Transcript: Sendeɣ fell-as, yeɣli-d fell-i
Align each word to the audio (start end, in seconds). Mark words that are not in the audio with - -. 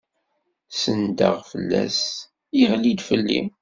Sendeɣ 0.81 1.35
fell-as, 1.51 1.99
yeɣli-d 2.59 2.99
fell-i 3.09 3.41